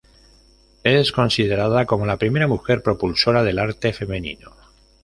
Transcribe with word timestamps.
Es 0.83 1.11
considerada 1.11 1.85
como 1.85 2.07
la 2.07 2.17
primera 2.17 2.47
mujer 2.47 2.81
propulsora 2.81 3.43
del 3.43 3.59
arte 3.59 3.93
femenino. 3.93 4.51